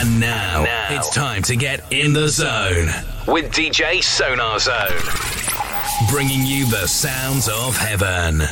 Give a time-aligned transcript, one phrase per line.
[0.00, 2.86] And now, now, it's time to get in the zone
[3.26, 8.42] with DJ Sonar Zone, bringing you the sounds of heaven.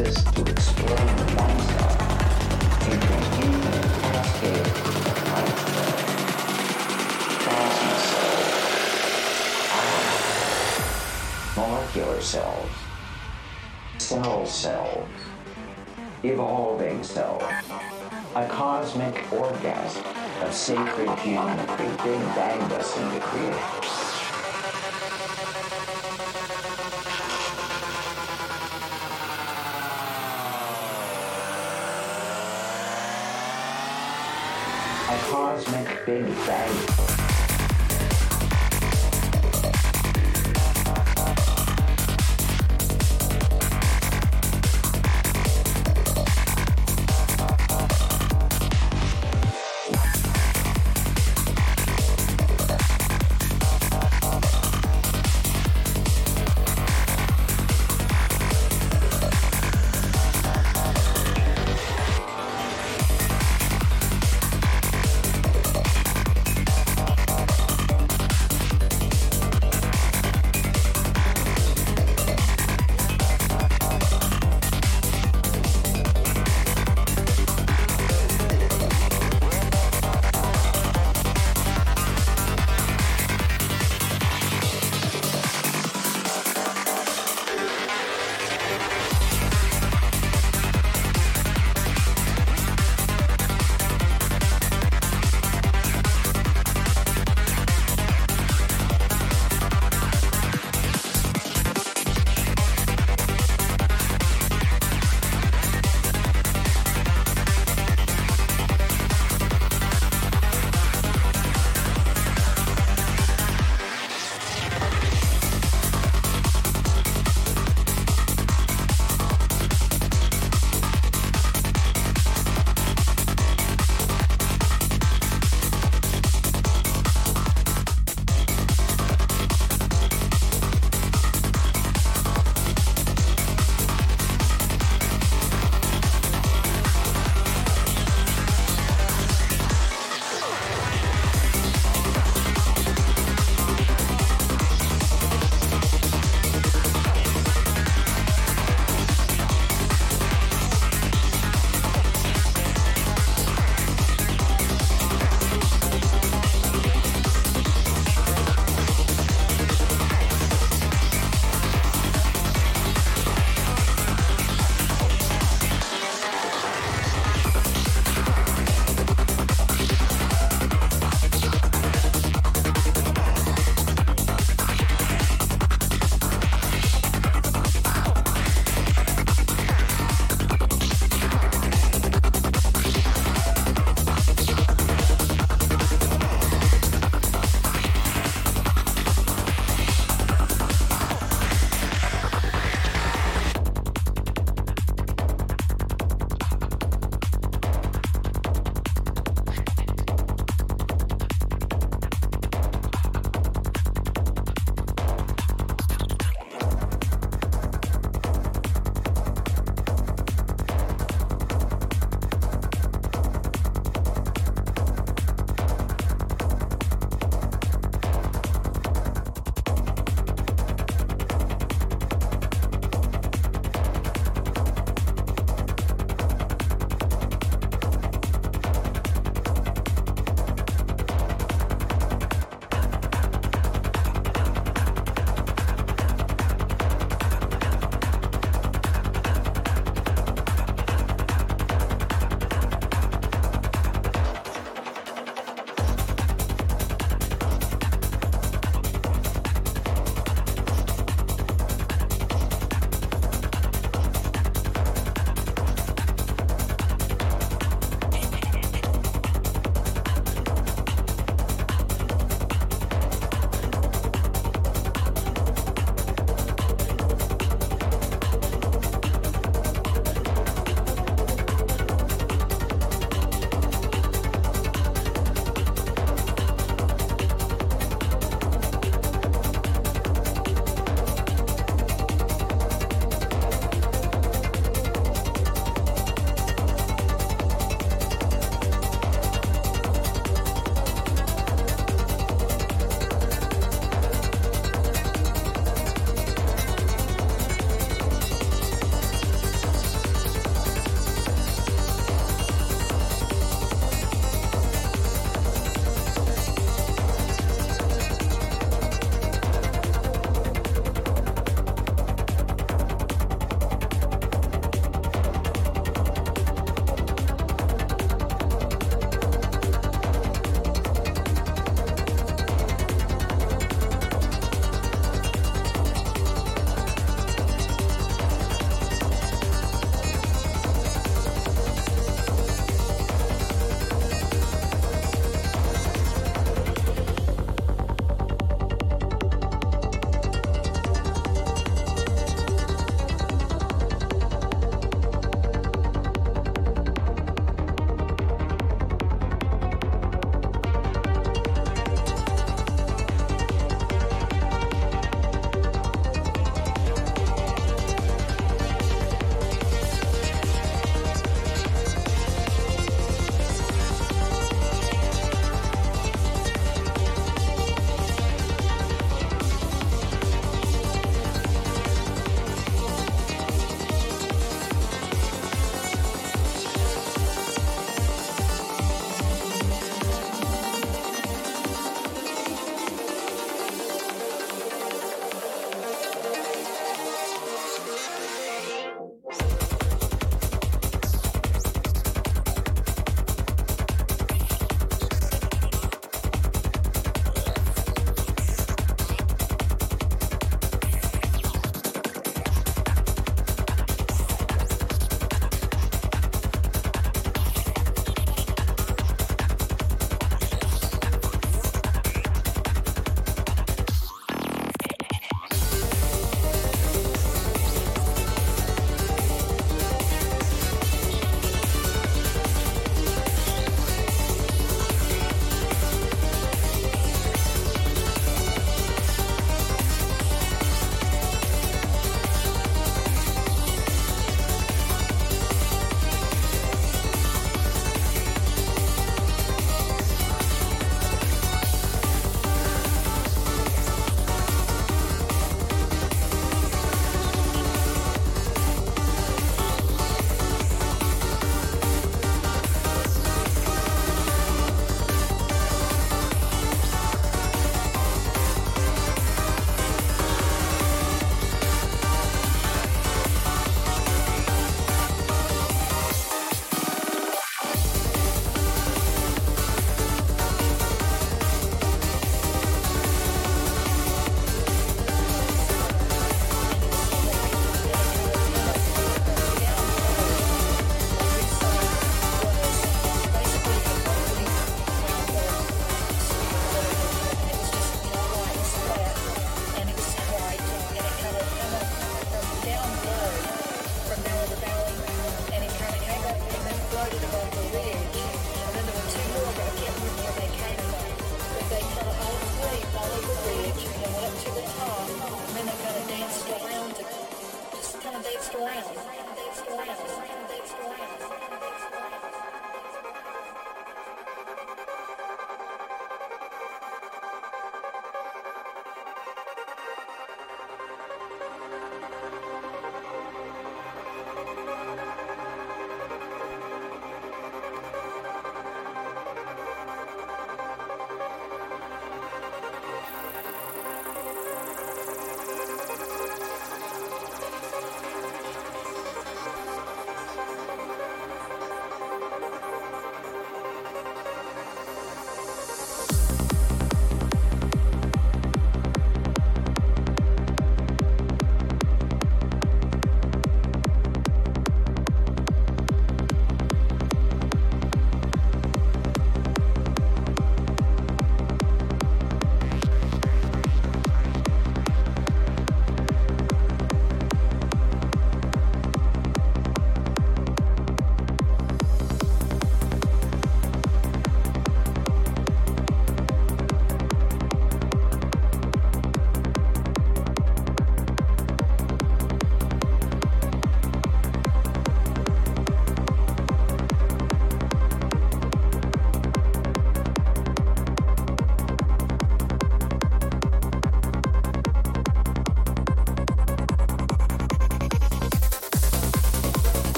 [0.00, 0.96] to explore
[1.36, 2.00] oneself
[2.86, 3.12] into
[4.00, 6.00] cascade of mindfulness.
[7.44, 8.00] Transmit
[11.54, 12.70] molecular cells,
[13.98, 15.08] cell cells,
[16.22, 17.42] evolving self,
[18.36, 20.02] a cosmic orgasm
[20.40, 21.86] of sacred geometry.
[21.86, 23.99] the Big Bang into creation.
[36.10, 37.19] Big Bang.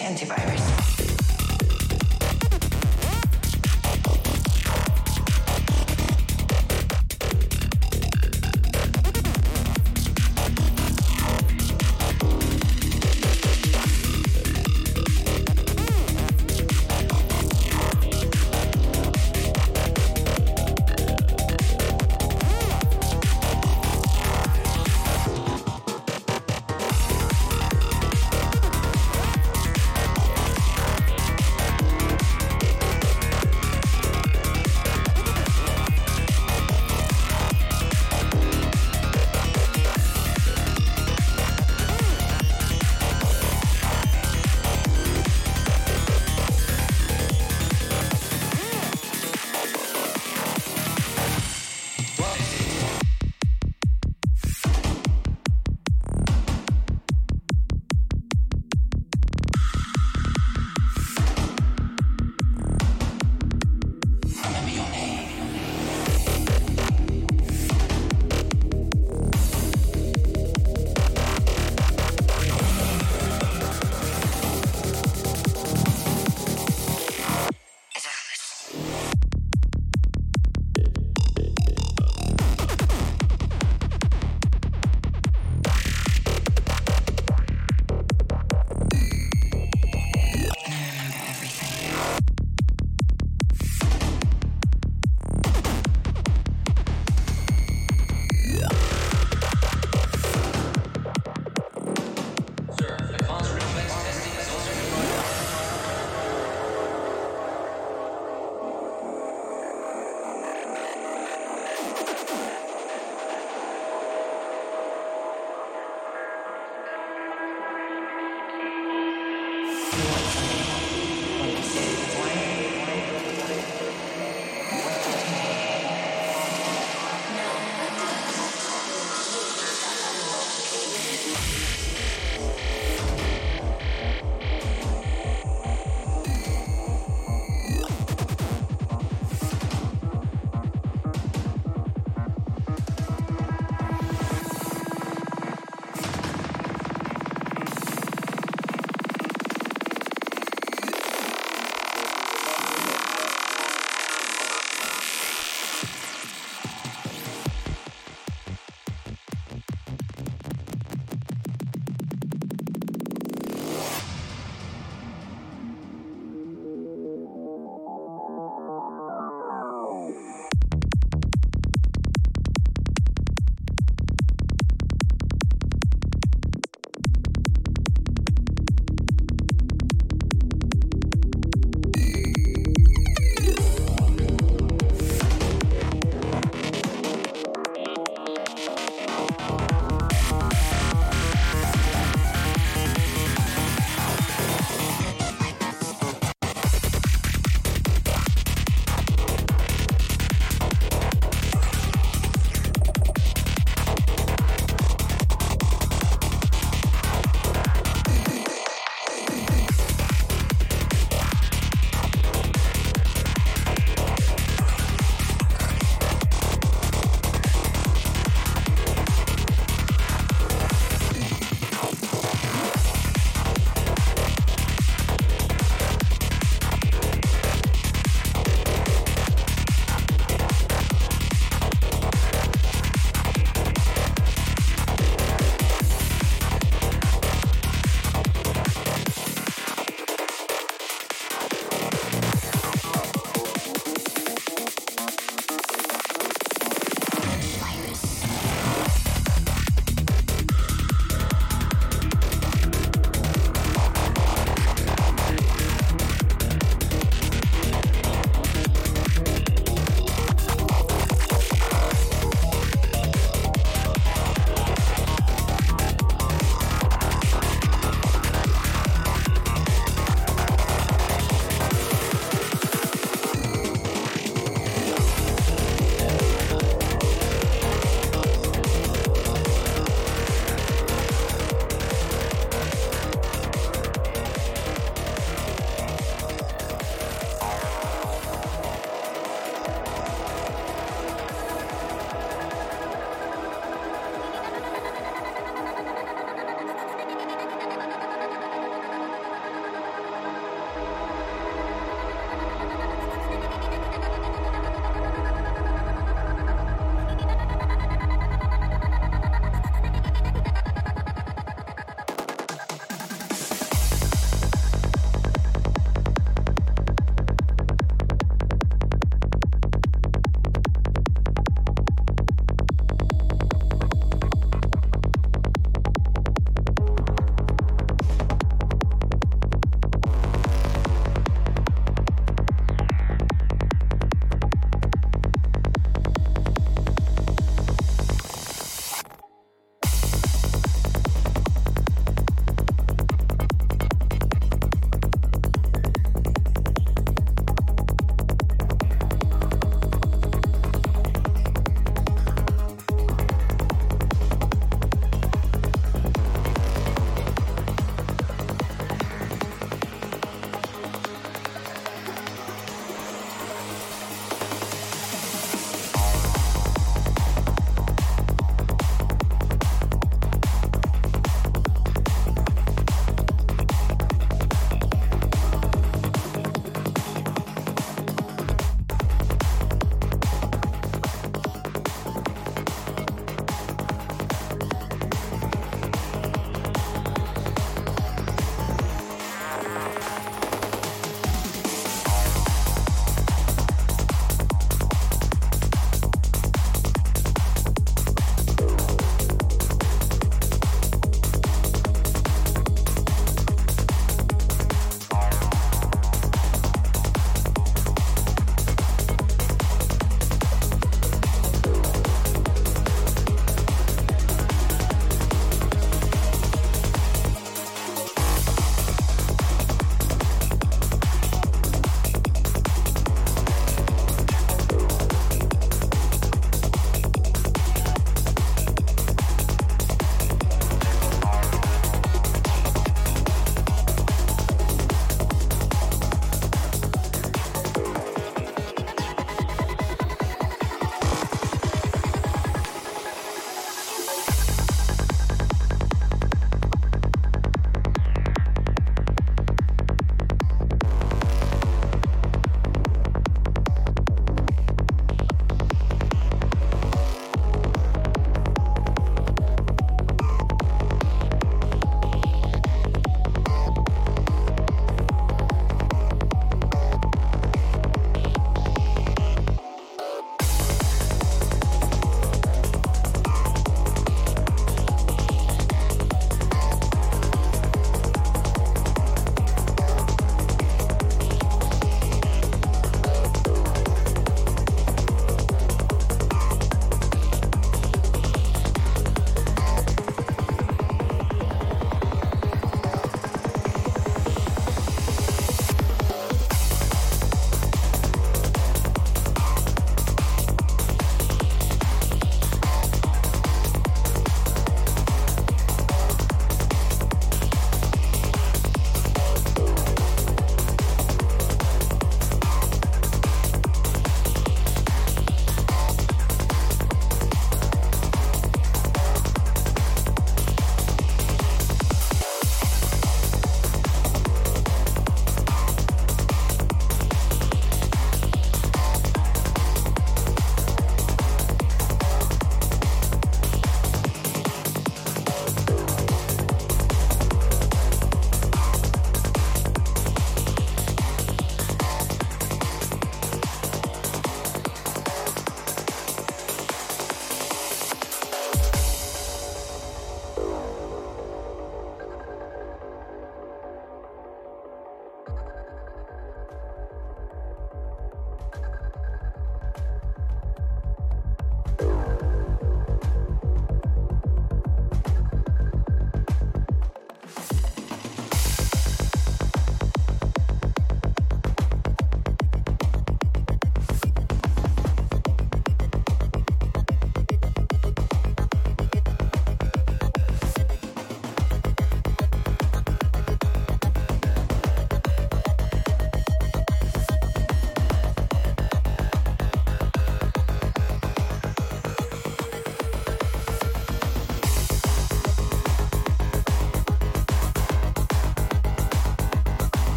[0.00, 0.67] antivirus.